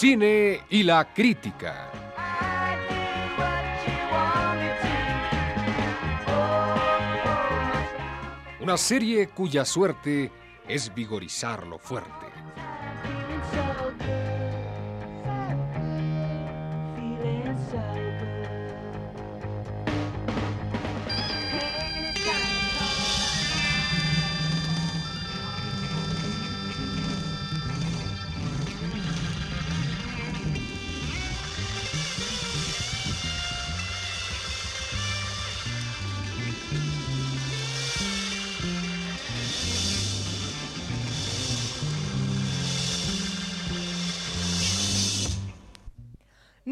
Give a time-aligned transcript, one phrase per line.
[0.00, 1.90] cine y la crítica.
[8.60, 10.32] Una serie cuya suerte
[10.66, 12.29] es vigorizar lo fuerte.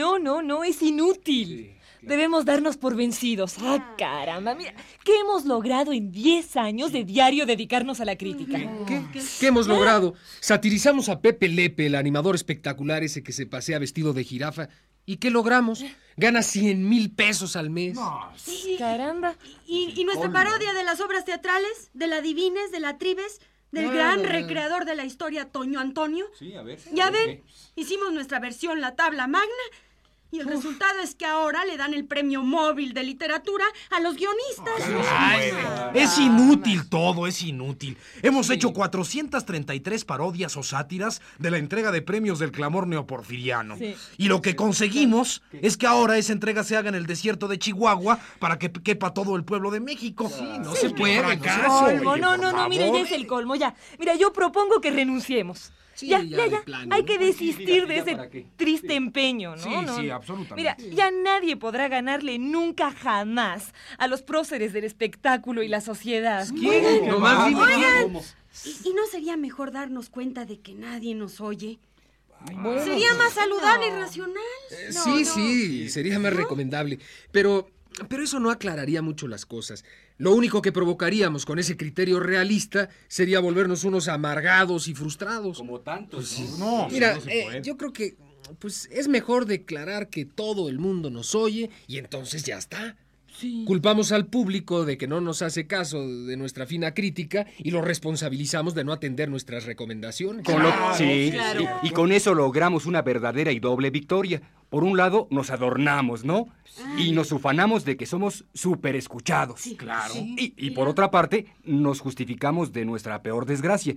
[0.08, 1.74] No, no, no, es inútil.
[2.00, 3.56] Debemos darnos por vencidos.
[3.60, 4.72] Ah, caramba, mira,
[5.04, 8.58] ¿qué hemos logrado en 10 años de diario dedicarnos a la crítica?
[8.86, 9.02] ¿Qué,
[9.38, 10.14] qué hemos logrado?
[10.40, 14.70] Satirizamos a Pepe Lepe, el animador espectacular ese que se pasea vestido de jirafa.
[15.04, 15.84] ¿Y qué logramos?
[16.16, 17.98] Gana 100 mil pesos al mes.
[18.78, 19.34] Caramba.
[19.66, 21.90] ¿Y, y nuestra parodia de las obras teatrales?
[21.92, 23.40] ¿De la Divines, de la Tribes?
[23.72, 26.24] ¿Del gran recreador de la historia, Toño Antonio?
[26.38, 26.78] Sí, a ver.
[26.94, 27.42] Ya ven,
[27.76, 29.48] hicimos nuestra versión, la tabla magna,
[30.30, 34.16] y el resultado es que ahora le dan el premio móvil de literatura a los
[34.16, 35.06] guionistas.
[35.10, 35.52] Ay,
[35.94, 37.96] es inútil todo, es inútil.
[38.22, 43.76] Hemos hecho 433 parodias o sátiras de la entrega de premios del clamor neoporfiriano.
[43.78, 43.96] Sí.
[44.18, 47.58] Y lo que conseguimos es que ahora esa entrega se haga en el desierto de
[47.58, 50.30] Chihuahua para que quepa todo el pueblo de México.
[50.60, 52.04] no se puede, no se puede.
[52.04, 53.74] Colmo, no, no, no, mira, ya es el colmo, ya.
[53.98, 55.72] Mira, yo propongo que renunciemos.
[55.98, 56.94] Sí, ya, ya ya, plano.
[56.94, 58.46] Hay que Sí, desistir diga, de diga, ¿para ese qué?
[58.56, 59.62] triste empeño, ¿no?
[59.64, 60.76] Sí, No, sí, absolutamente.
[60.78, 66.46] Mira, ya nadie podrá ganarle nunca jamás a los próceres del espectáculo y la sociedad.
[66.46, 68.16] Dime quién.
[68.64, 71.80] ¿Y, y no sería mejor darnos cuenta de que nadie nos oye?
[72.84, 74.36] Sería más saludable y racional.
[74.70, 77.00] Eh, sí, sí, sería más recomendable.
[77.32, 77.68] Pero,
[78.08, 79.84] pero eso no aclararía mucho las cosas.
[80.16, 85.58] Lo único que provocaríamos con ese criterio realista sería volvernos unos amargados y frustrados.
[85.58, 86.82] Como tantos, ¿no?
[86.82, 87.62] No, Mira, no se eh, puede.
[87.62, 88.16] yo creo que
[88.58, 92.96] pues es mejor declarar que todo el mundo nos oye y entonces ya está.
[93.66, 97.82] Culpamos al público de que no nos hace caso de nuestra fina crítica y lo
[97.82, 100.44] responsabilizamos de no atender nuestras recomendaciones.
[100.44, 101.62] Con lo- Claro, sí, claro.
[101.82, 104.40] y, y con eso logramos una verdadera y doble victoria.
[104.70, 106.46] Por un lado, nos adornamos, ¿no?
[106.98, 109.62] Y nos ufanamos de que somos súper escuchados.
[109.78, 110.12] Claro.
[110.16, 113.96] Y, y por otra parte, nos justificamos de nuestra peor desgracia.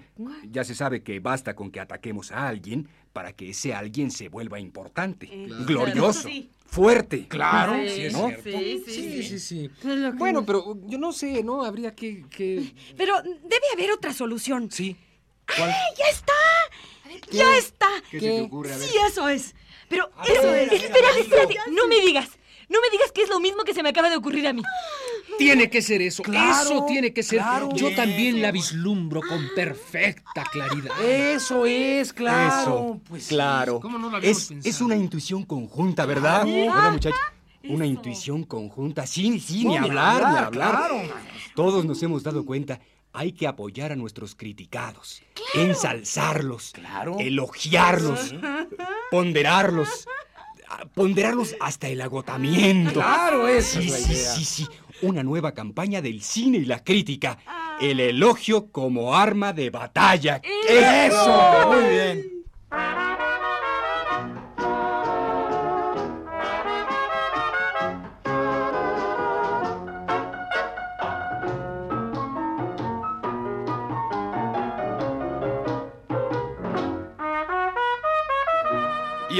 [0.50, 4.30] Ya se sabe que basta con que ataquemos a alguien para que ese alguien se
[4.30, 5.28] vuelva importante,
[5.68, 6.50] glorioso, Sí.
[6.72, 7.28] Fuerte.
[7.28, 8.28] Claro, Sí, es ¿no?
[8.28, 8.50] cierto.
[8.50, 9.70] Sí, sí, Sí, sí.
[9.84, 11.64] Es Bueno, pero yo no sé, ¿no?
[11.64, 12.26] Habría que...
[12.30, 12.74] que...
[12.98, 14.72] Pero debe haber otra solución.
[14.72, 14.96] Sí.
[15.48, 16.34] ¡Ay, ya está!
[17.32, 17.90] ¡Ya está!
[18.10, 18.74] ¿Qué se te ocurre?
[18.74, 18.88] A ver.
[18.88, 19.54] Sí, eso es.
[19.90, 20.72] Pero eso es.
[20.72, 22.30] Espérate, espérate, no me digas.
[22.70, 24.64] No me digas que es lo mismo que se me acaba de ocurrir a mí.
[25.38, 27.40] Tiene que ser eso, Claro, eso tiene que ser.
[27.40, 27.70] claro.
[27.76, 30.92] Yo también la vislumbro con perfecta claridad.
[31.04, 32.62] Eso es, claro.
[32.62, 33.80] Eso, Pues claro.
[33.80, 34.70] ¿Cómo no lo habíamos es, pensado?
[34.70, 36.46] es una intuición conjunta, ¿verdad?
[36.46, 37.20] ¿Verdad, muchachos?
[37.64, 40.96] Una intuición conjunta, sí, sí, ni hablar, ni hablar, claro.
[41.56, 42.80] Todos nos hemos dado cuenta,
[43.14, 45.22] hay que apoyar a nuestros criticados,
[45.54, 47.18] ensalzarlos, Claro.
[47.20, 48.34] elogiarlos,
[49.12, 50.08] ponderarlos,
[50.68, 52.94] a- ponderarlos hasta el agotamiento.
[52.94, 54.68] Claro, esa Sí, es la sí, sí, sí.
[55.02, 57.38] Una nueva campaña del cine y la crítica.
[57.80, 60.42] El elogio como arma de batalla.
[60.68, 63.01] Eso, muy bien.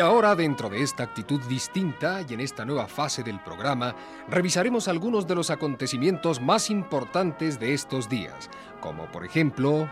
[0.02, 3.96] Ahora, dentro de esta actitud distinta y en esta nueva fase del programa,
[4.28, 8.50] revisaremos algunos de los acontecimientos más importantes de estos días,
[8.80, 9.88] como por ejemplo...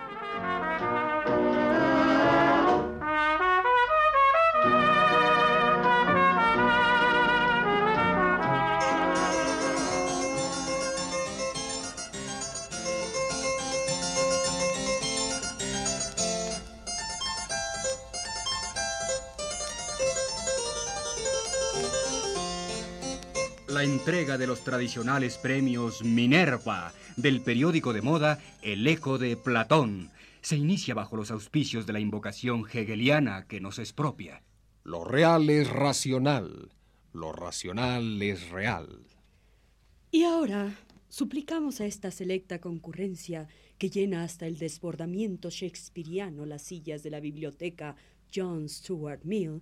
[23.79, 30.11] La entrega de los tradicionales premios Minerva del periódico de moda El Eco de Platón.
[30.41, 34.43] se inicia bajo los auspicios de la invocación hegeliana que nos expropia.
[34.83, 36.73] Lo real es racional,
[37.13, 38.99] lo racional es real.
[40.11, 40.75] Y ahora
[41.07, 43.47] suplicamos a esta selecta concurrencia
[43.77, 47.95] que llena hasta el desbordamiento shakespeariano las sillas de la biblioteca
[48.35, 49.61] John Stuart Mill,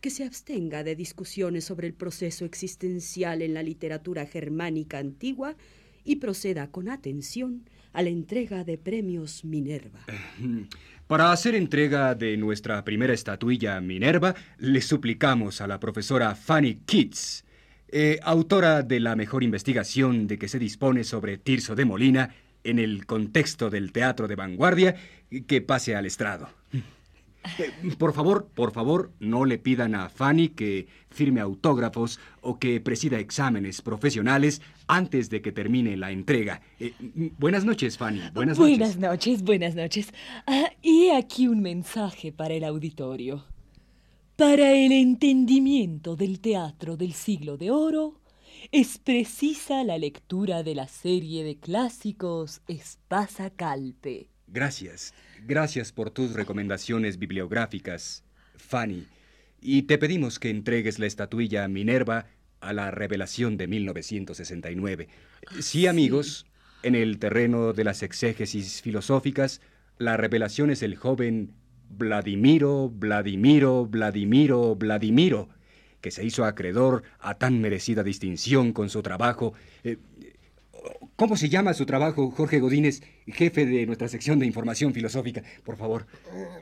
[0.00, 5.56] que se abstenga de discusiones sobre el proceso existencial en la literatura germánica antigua
[6.04, 10.00] y proceda con atención a la entrega de premios Minerva.
[11.06, 17.44] Para hacer entrega de nuestra primera estatuilla Minerva, le suplicamos a la profesora Fanny Kitts,
[17.88, 22.78] eh, autora de la mejor investigación de que se dispone sobre Tirso de Molina en
[22.78, 24.94] el contexto del teatro de vanguardia,
[25.48, 26.59] que pase al estrado.
[27.58, 32.80] Eh, por favor, por favor, no le pidan a Fanny que firme autógrafos o que
[32.80, 36.60] presida exámenes profesionales antes de que termine la entrega.
[36.78, 36.94] Eh,
[37.38, 38.20] buenas noches, Fanny.
[38.34, 38.78] Buenas noches.
[38.78, 40.12] Buenas noches, buenas noches.
[40.46, 43.44] Ah, y aquí un mensaje para el auditorio.
[44.36, 48.20] Para el entendimiento del teatro del siglo de oro,
[48.72, 54.28] es precisa la lectura de la serie de clásicos Espasa Calpe.
[54.52, 55.14] Gracias.
[55.46, 58.24] Gracias por tus recomendaciones bibliográficas,
[58.56, 59.06] Fanny.
[59.60, 62.26] Y te pedimos que entregues la estatuilla Minerva
[62.60, 65.08] a la revelación de 1969.
[65.60, 66.46] Sí, amigos,
[66.82, 69.60] en el terreno de las exégesis filosóficas,
[69.98, 71.52] la revelación es el joven
[71.90, 75.48] Vladimiro, Vladimiro, Vladimiro, Vladimiro,
[76.00, 79.54] que se hizo acreedor a tan merecida distinción con su trabajo.
[79.84, 79.98] Eh,
[81.16, 85.42] ¿Cómo se llama su trabajo, Jorge Godínez, jefe de nuestra sección de información filosófica?
[85.64, 86.06] Por favor.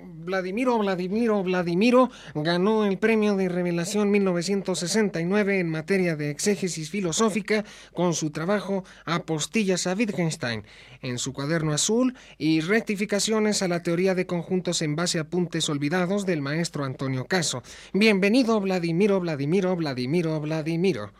[0.02, 8.14] Vladimiro, Vladimiro, Vladimiro ganó el premio de revelación 1969 en materia de exégesis filosófica con
[8.14, 10.64] su trabajo Apostillas a Wittgenstein
[11.02, 15.68] en su cuaderno azul y rectificaciones a la teoría de conjuntos en base a apuntes
[15.68, 17.62] olvidados del maestro Antonio Caso.
[17.92, 21.12] Bienvenido, Vladimiro, Vladimiro, Vladimiro, Vladimiro.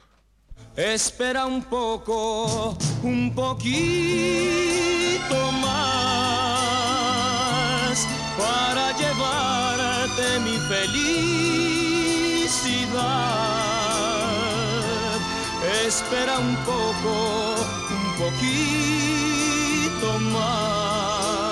[0.76, 3.78] Espera un poco, un poquito
[5.60, 6.38] más
[8.38, 11.58] para llevarte mi felicidad.
[15.84, 17.56] Espera un poco,
[17.90, 21.48] un poquito más.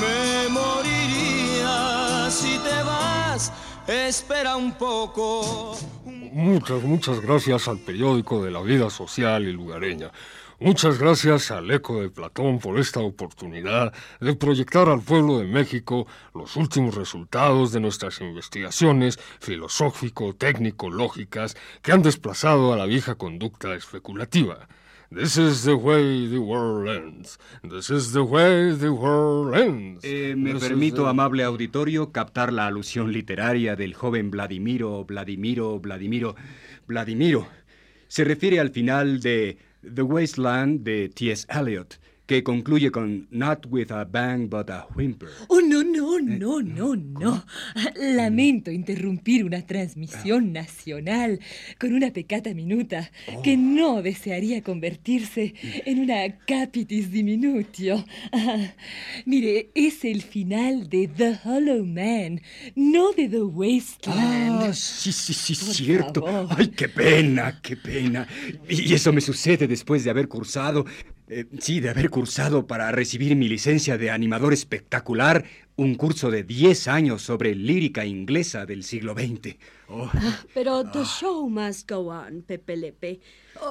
[0.00, 3.50] Me moriría si te vas.
[3.86, 5.76] Espera un poco.
[6.36, 10.12] Muchas, muchas gracias al periódico de la vida social y lugareña.
[10.60, 16.06] Muchas gracias al Eco de Platón por esta oportunidad de proyectar al pueblo de México
[16.34, 24.68] los últimos resultados de nuestras investigaciones filosófico-técnico-lógicas que han desplazado a la vieja conducta especulativa.
[25.10, 27.38] This is the way the world ends.
[27.62, 30.04] This is the way the world ends.
[30.04, 36.34] Eh, me permito, amable auditorio, captar la alusión literaria del joven Vladimiro, Vladimiro, Vladimiro,
[36.88, 37.46] Vladimiro.
[38.08, 41.46] Se refiere al final de The Wasteland de T.S.
[41.50, 45.28] Eliot que concluye con Not with a bang but a whimper.
[45.48, 47.44] Oh, no, no, no, no, no.
[47.96, 51.40] Lamento interrumpir una transmisión nacional
[51.78, 53.10] con una pecata minuta
[53.42, 53.58] que oh.
[53.58, 58.04] no desearía convertirse en una capitis diminutio.
[59.24, 62.40] mire, es el final de The Hollow Man,
[62.74, 64.62] no de The Wasteland.
[64.62, 66.24] Ah, sí, sí, sí, cierto.
[66.50, 68.26] Ay, qué pena, qué pena.
[68.68, 70.84] Y eso me sucede después de haber cursado
[71.28, 76.44] eh, sí, de haber cursado para recibir mi licencia de animador espectacular un curso de
[76.44, 79.56] 10 años sobre lírica inglesa del siglo XX.
[79.88, 81.04] Ah, pero the ah.
[81.04, 83.20] show must go on, Pepe Lepe.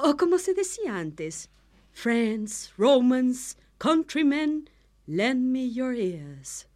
[0.02, 1.48] O como se decía antes,
[1.92, 4.68] Friends, Romans, countrymen,
[5.06, 6.68] lend me your ears.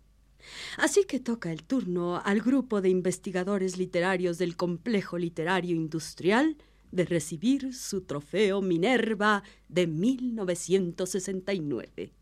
[0.79, 6.57] Así que toca el turno al grupo de investigadores literarios del complejo literario industrial
[6.93, 12.15] de recibir su trofeo Minerva de 1969.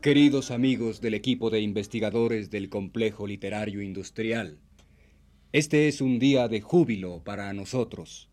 [0.00, 4.58] Queridos amigos del equipo de investigadores del Complejo Literario Industrial,
[5.52, 8.28] este es un día de júbilo para nosotros.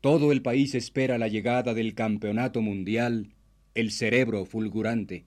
[0.00, 3.34] Todo el país espera la llegada del campeonato mundial,
[3.74, 5.26] el cerebro fulgurante.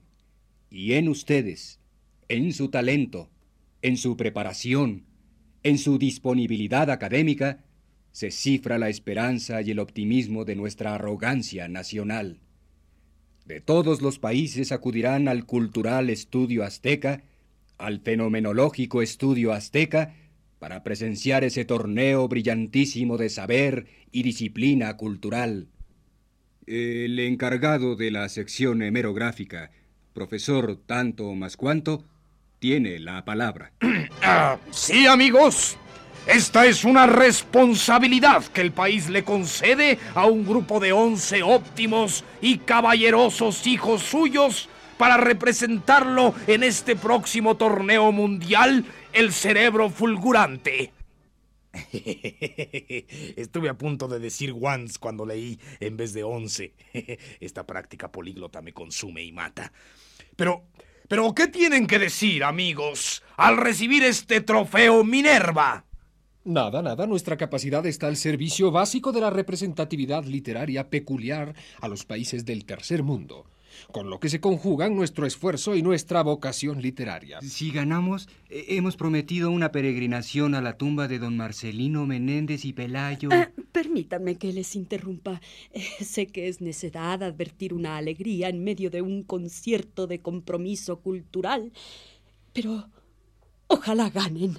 [0.68, 1.78] Y en ustedes,
[2.28, 3.30] en su talento,
[3.82, 5.04] en su preparación,
[5.62, 7.64] en su disponibilidad académica,
[8.10, 12.40] se cifra la esperanza y el optimismo de nuestra arrogancia nacional.
[13.46, 17.22] De todos los países acudirán al Cultural Estudio Azteca,
[17.78, 20.14] al Fenomenológico Estudio Azteca,
[20.62, 25.66] para presenciar ese torneo brillantísimo de saber y disciplina cultural.
[26.68, 29.72] El encargado de la sección hemerográfica,
[30.12, 32.04] profesor tanto más cuanto,
[32.60, 33.72] tiene la palabra.
[34.24, 35.76] Ah, sí, amigos.
[36.28, 42.22] Esta es una responsabilidad que el país le concede a un grupo de once óptimos
[42.40, 50.92] y caballerosos hijos suyos para representarlo en este próximo torneo mundial, el cerebro fulgurante.
[53.36, 56.74] Estuve a punto de decir once cuando leí en vez de once.
[57.40, 59.72] Esta práctica políglota me consume y mata.
[60.36, 60.64] Pero,
[61.08, 65.84] pero, ¿qué tienen que decir, amigos, al recibir este trofeo Minerva?
[66.44, 72.04] Nada, nada, nuestra capacidad está al servicio básico de la representatividad literaria peculiar a los
[72.04, 73.46] países del tercer mundo,
[73.90, 77.40] con lo que se conjugan nuestro esfuerzo y nuestra vocación literaria.
[77.40, 82.72] Si ganamos, eh, hemos prometido una peregrinación a la tumba de don Marcelino Menéndez y
[82.72, 83.28] Pelayo.
[83.32, 85.40] Ah, permítanme que les interrumpa.
[85.72, 91.00] Eh, sé que es necedad advertir una alegría en medio de un concierto de compromiso
[91.00, 91.72] cultural,
[92.52, 92.88] pero
[93.66, 94.58] ojalá ganen.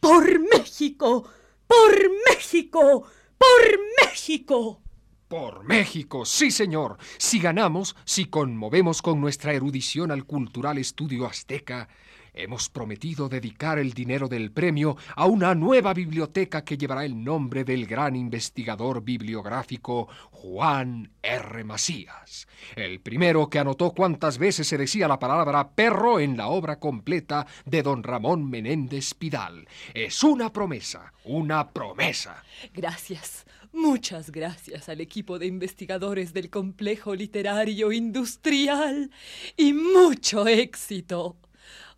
[0.00, 1.24] ¡Por México!
[1.66, 3.04] ¡Por México!
[3.38, 4.80] ¡Por México!
[5.30, 6.98] Por México, sí señor.
[7.16, 11.86] Si ganamos, si conmovemos con nuestra erudición al cultural estudio azteca,
[12.34, 17.62] hemos prometido dedicar el dinero del premio a una nueva biblioteca que llevará el nombre
[17.62, 21.62] del gran investigador bibliográfico Juan R.
[21.62, 26.80] Macías, el primero que anotó cuántas veces se decía la palabra perro en la obra
[26.80, 29.68] completa de don Ramón Menéndez Pidal.
[29.94, 32.42] Es una promesa, una promesa.
[32.74, 33.46] Gracias.
[33.72, 39.10] Muchas gracias al equipo de investigadores del complejo literario industrial
[39.56, 41.36] y mucho éxito.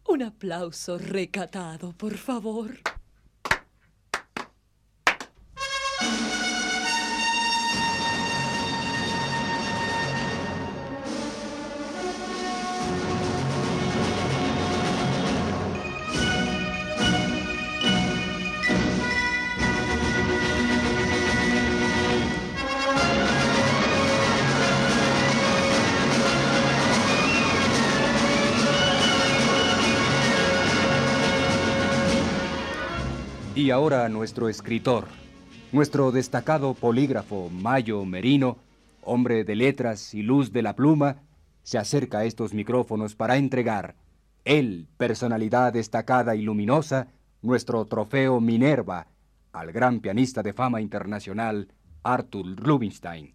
[0.07, 2.79] Un aplauso recatado, por favor.
[33.63, 35.05] Y ahora nuestro escritor,
[35.71, 38.59] nuestro destacado polígrafo Mayo Merino,
[39.03, 41.19] hombre de letras y luz de la pluma,
[41.63, 43.95] se acerca a estos micrófonos para entregar,
[44.45, 47.07] él, personalidad destacada y luminosa,
[47.41, 49.07] nuestro trofeo Minerva
[49.53, 51.69] al gran pianista de fama internacional,
[52.03, 53.33] Arthur Rubinstein.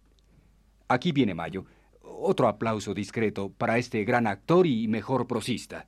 [0.88, 1.64] Aquí viene Mayo.
[2.02, 5.86] Otro aplauso discreto para este gran actor y mejor prosista.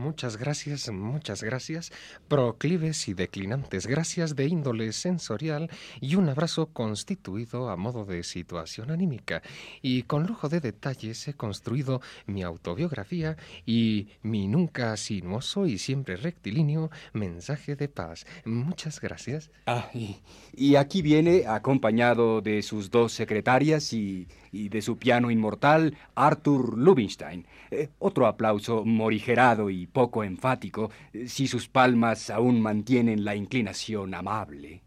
[0.00, 1.92] Muchas gracias, muchas gracias.
[2.26, 5.68] Proclives y declinantes gracias de índole sensorial
[6.00, 9.42] y un abrazo constituido a modo de situación anímica.
[9.82, 16.16] Y con lujo de detalles he construido mi autobiografía y mi nunca sinuoso y siempre
[16.16, 18.24] rectilíneo mensaje de paz.
[18.46, 19.50] Muchas gracias.
[19.66, 20.16] Ah, y,
[20.54, 26.78] y aquí viene, acompañado de sus dos secretarias y, y de su piano inmortal, Arthur
[26.78, 27.46] Rubinstein.
[27.70, 34.14] Eh, otro aplauso morigerado y poco enfático, eh, si sus palmas aún mantienen la inclinación
[34.14, 34.82] amable.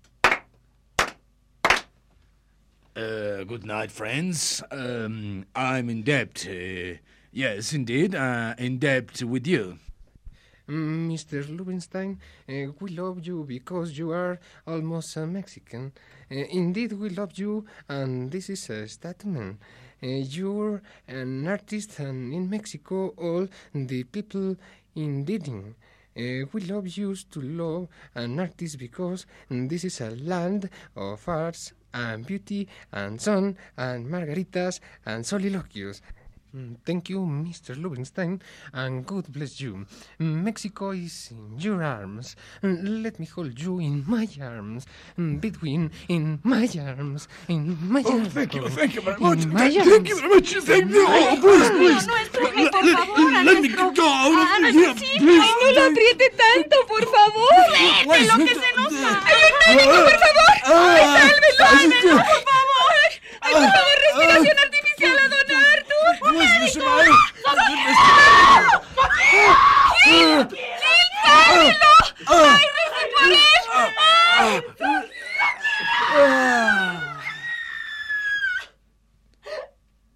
[2.95, 4.61] Uh, good night, friends.
[4.71, 6.45] Um, I'm in debt.
[6.47, 6.99] uh,
[7.31, 9.79] yes, indeed, uh, in debt with you.
[10.69, 11.43] Mr.
[11.57, 15.91] Rubinstein, uh, we love you because you are almost a Mexican.
[16.31, 19.59] Uh, indeed, we love you, and this is a statement.
[20.01, 24.55] Uh, you're an artist, and in Mexico, all the people
[24.95, 25.49] indeed.
[26.15, 31.73] Uh, we love you to love an artist because this is a land of arts
[31.93, 36.01] and beauty and sun and margaritas and soliloquios.
[36.55, 37.73] Mm, Thank you, Mr.
[37.81, 38.39] Rubinstein,
[38.73, 39.85] and God bless you.
[40.19, 42.35] Mm, Mexico is in your arms.
[42.61, 44.85] Mm, Let me hold you in my arms.
[45.17, 48.27] Mm, Between, in my arms, in my oh, arms.
[48.27, 49.43] Oh, thank you, thank you very much.
[49.43, 50.53] In my Thank, thank you very much.
[50.53, 51.05] Thank you.
[51.09, 52.05] Oh, please, please.
[52.07, 54.05] No, espere, por favor, a Let me nuestro- go.
[54.05, 55.19] Ah, ah, a Yeah, nuestro sitio.
[55.25, 55.49] please.
[55.57, 57.49] No lo apriete tanto, por favor.
[58.13, 59.23] ¡Vete, lo que se nos uh, va!
[59.25, 60.53] ¡Ay, un médico, uh, por favor!
[60.63, 62.93] Uh, ¡Ay, sálvelo, sálvelo, por favor!
[63.41, 64.82] ¡Ay, por favor, respiración artificial a don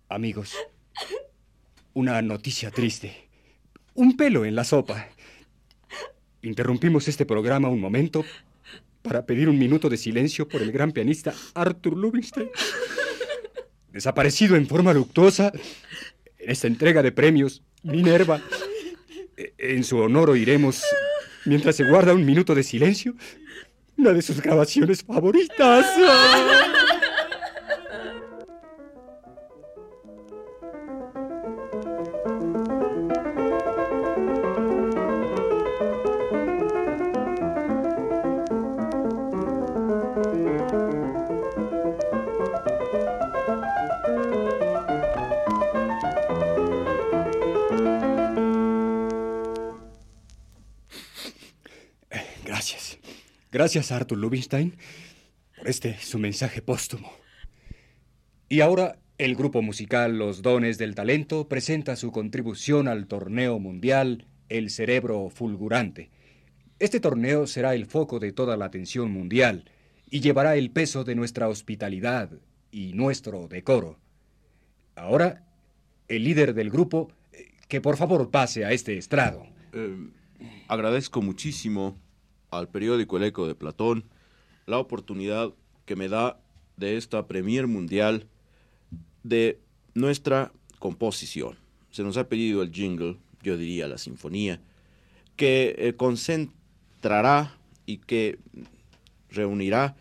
[0.09, 0.55] Amigos,
[1.93, 3.29] una noticia triste.
[3.93, 5.09] Un pelo en la sopa.
[6.41, 8.25] Interrumpimos este programa un momento
[9.03, 12.49] para pedir un minuto de silencio por el gran pianista Arthur Lubinstein.
[13.91, 15.51] Desaparecido en forma luctuosa
[16.47, 18.39] en esta entrega de premios Minerva.
[19.35, 20.81] E- En su honor oiremos,
[21.45, 23.15] mientras se guarda un minuto de silencio,
[23.97, 25.85] una de sus grabaciones favoritas.
[53.57, 54.75] Gracias, Arthur Lubinstein,
[55.57, 57.11] por este su mensaje póstumo.
[58.49, 64.27] Y ahora, el grupo musical Los Dones del Talento presenta su contribución al torneo mundial
[64.47, 66.11] El Cerebro Fulgurante.
[66.77, 69.71] Este torneo será el foco de toda la atención mundial
[70.07, 72.29] y llevará el peso de nuestra hospitalidad
[72.69, 73.97] y nuestro decoro.
[74.95, 75.47] Ahora,
[76.07, 79.47] el líder del grupo, eh, que por favor pase a este estrado.
[79.73, 80.11] Eh,
[80.67, 81.97] agradezco muchísimo
[82.51, 84.05] al periódico El Eco de Platón
[84.67, 85.53] la oportunidad
[85.85, 86.39] que me da
[86.75, 88.27] de esta premier mundial
[89.23, 89.59] de
[89.95, 91.57] nuestra composición.
[91.89, 94.61] Se nos ha pedido el jingle, yo diría la sinfonía,
[95.35, 98.37] que eh, concentrará y que
[99.29, 99.95] reunirá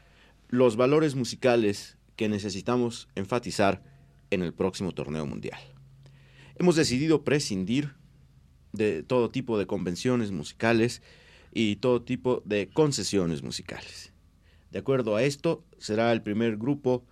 [0.48, 3.82] los valores musicales que necesitamos enfatizar
[4.30, 5.60] en el próximo torneo mundial.
[6.56, 7.94] Hemos decidido prescindir
[8.72, 11.02] de todo tipo de convenciones musicales
[11.58, 14.12] y todo tipo de concesiones musicales.
[14.70, 17.02] De acuerdo a esto, será el primer grupo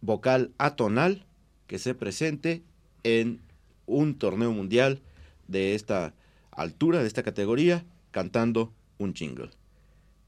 [0.00, 1.26] vocal atonal
[1.66, 2.62] que se presente
[3.02, 3.40] en
[3.86, 5.02] un torneo mundial
[5.48, 6.14] de esta
[6.52, 9.50] altura, de esta categoría, cantando un jingle.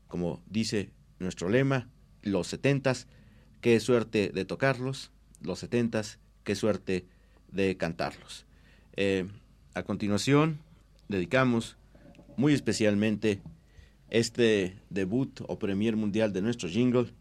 [0.09, 1.88] Como dice nuestro lema,
[2.22, 3.06] los setentas,
[3.61, 7.06] qué suerte de tocarlos, los setentas, qué suerte
[7.52, 8.46] de cantarlos.
[8.96, 9.28] Eh,
[9.74, 10.59] a continuación,
[11.06, 11.76] dedicamos
[12.37, 13.40] muy especialmente
[14.11, 17.12] este debut o premier mundial de nuestro jingle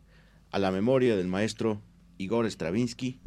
[0.51, 1.81] a la memoria del maestro
[2.17, 3.19] Igor Stravinsky,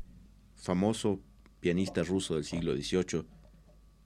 [0.56, 1.20] famoso
[1.60, 3.24] pianista ruso del siglo XVIII,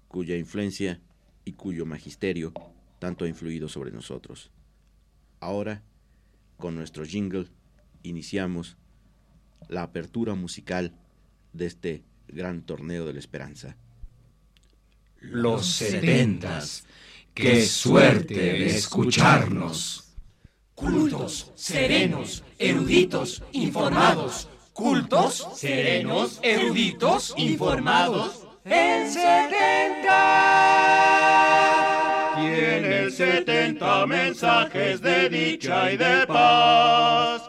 [0.09, 1.01] cuya influencia
[1.45, 2.53] y cuyo magisterio
[2.99, 4.51] tanto ha influido sobre nosotros.
[5.41, 5.83] Ahora,
[6.59, 7.49] con nuestro jingle,
[8.03, 8.77] iniciamos
[9.69, 10.93] la apertura musical
[11.53, 13.77] de este gran torneo de la esperanza.
[15.21, 16.85] Los setentas.
[17.37, 20.05] Qué suerte escucharnos.
[20.75, 24.49] Cultos, serenos, eruditos, informados.
[24.73, 28.47] Cultos, serenos, eruditos, informados.
[28.65, 30.07] El 70
[32.37, 37.43] Tiene 70 mensajes de dicha y de paz.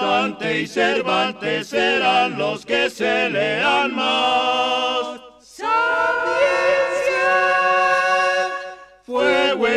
[0.00, 5.07] Dante y Cervantes serán los que se lean más.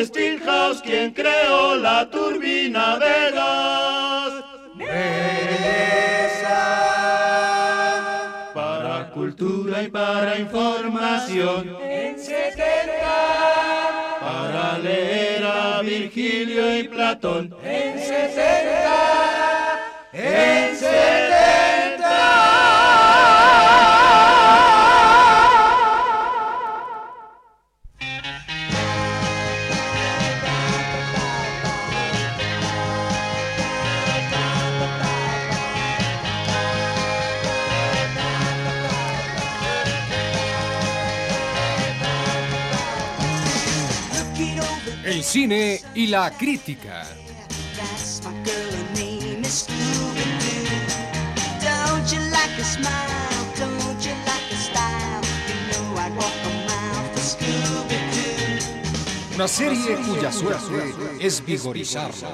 [0.01, 4.33] Westinghouse quien creó la turbina de gas.
[8.55, 11.77] Para cultura y para información.
[14.19, 17.55] Para leer a Virgilio y Platón.
[17.63, 19.40] En 60.
[56.15, 59.35] Walk a mile for Scooby-Doo.
[59.35, 62.29] Una serie cuya suerte es vigorizar la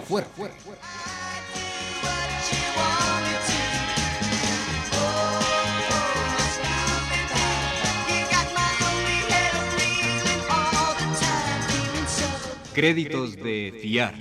[12.78, 14.14] créditos de fiar.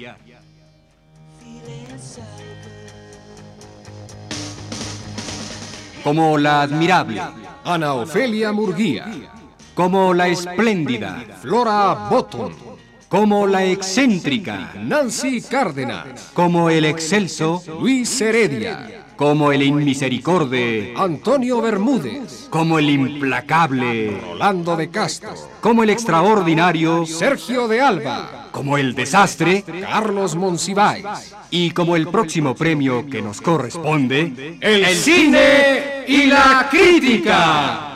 [6.02, 7.20] Como la admirable
[7.64, 9.12] Ana Ofelia Murguía.
[9.74, 12.54] Como la espléndida Flora Botton.
[13.10, 16.30] Como la excéntrica Nancy Cárdenas.
[16.32, 24.90] Como el excelso Luis Heredia como el inmisericorde Antonio Bermúdez, como el implacable Rolando de
[24.90, 31.04] Castro, como el extraordinario Sergio de Alba como el desastre Carlos Monsiváis.
[31.50, 37.95] Y como el próximo premio que nos corresponde, el cine y la crítica.